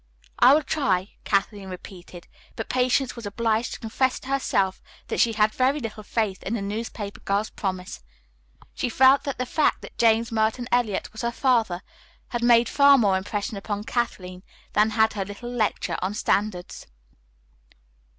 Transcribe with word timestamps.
"I 0.39 0.55
will 0.55 0.63
try," 0.63 1.11
Kathleen 1.25 1.69
repeated, 1.69 2.27
but 2.55 2.69
Patience 2.69 3.15
was 3.15 3.27
obliged 3.27 3.75
to 3.75 3.79
confess 3.79 4.19
to 4.21 4.29
herself 4.29 4.81
that 5.09 5.19
she 5.19 5.33
had 5.33 5.53
very 5.53 5.79
little 5.79 6.01
faith 6.01 6.41
in 6.41 6.55
the 6.55 6.61
newspaper 6.63 7.19
girl's 7.19 7.51
promise. 7.51 8.01
She 8.73 8.89
felt 8.89 9.25
that 9.25 9.37
the 9.37 9.45
fact 9.45 9.83
that 9.83 9.99
James 9.99 10.31
Merton 10.31 10.67
Eliot 10.71 11.11
was 11.11 11.21
her 11.21 11.31
father 11.31 11.83
had 12.29 12.41
made 12.41 12.67
far 12.67 12.97
more 12.97 13.15
impression 13.15 13.57
upon 13.57 13.83
Kathleen 13.83 14.41
than 14.73 14.89
had 14.89 15.13
her 15.13 15.23
little 15.23 15.51
lecture 15.51 15.99
on 16.01 16.15
standards. 16.15 16.87